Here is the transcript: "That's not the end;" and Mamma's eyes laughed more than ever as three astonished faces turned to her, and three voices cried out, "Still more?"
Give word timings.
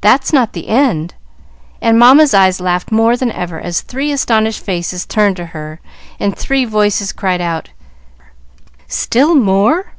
"That's 0.00 0.32
not 0.32 0.52
the 0.52 0.66
end;" 0.66 1.14
and 1.80 1.96
Mamma's 1.96 2.34
eyes 2.34 2.60
laughed 2.60 2.90
more 2.90 3.16
than 3.16 3.30
ever 3.30 3.60
as 3.60 3.82
three 3.82 4.10
astonished 4.10 4.58
faces 4.60 5.06
turned 5.06 5.36
to 5.36 5.46
her, 5.54 5.78
and 6.18 6.36
three 6.36 6.64
voices 6.64 7.12
cried 7.12 7.40
out, 7.40 7.68
"Still 8.88 9.36
more?" 9.36 9.92